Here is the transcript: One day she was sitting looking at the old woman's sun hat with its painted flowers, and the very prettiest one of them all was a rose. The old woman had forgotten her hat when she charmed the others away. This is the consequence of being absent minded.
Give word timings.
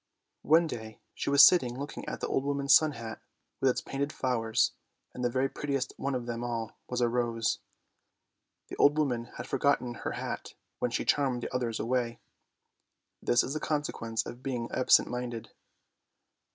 One 0.41 0.65
day 0.65 0.99
she 1.13 1.29
was 1.29 1.45
sitting 1.45 1.77
looking 1.77 2.03
at 2.09 2.21
the 2.21 2.27
old 2.27 2.43
woman's 2.43 2.73
sun 2.73 2.93
hat 2.93 3.21
with 3.59 3.69
its 3.69 3.81
painted 3.83 4.11
flowers, 4.11 4.71
and 5.13 5.23
the 5.23 5.29
very 5.29 5.47
prettiest 5.47 5.93
one 5.95 6.15
of 6.15 6.25
them 6.25 6.43
all 6.43 6.75
was 6.89 7.01
a 7.01 7.07
rose. 7.07 7.59
The 8.69 8.75
old 8.77 8.97
woman 8.97 9.25
had 9.37 9.45
forgotten 9.45 9.93
her 10.01 10.13
hat 10.13 10.55
when 10.79 10.89
she 10.89 11.05
charmed 11.05 11.43
the 11.43 11.53
others 11.53 11.79
away. 11.79 12.19
This 13.21 13.43
is 13.43 13.53
the 13.53 13.59
consequence 13.59 14.25
of 14.25 14.41
being 14.41 14.71
absent 14.73 15.07
minded. 15.07 15.51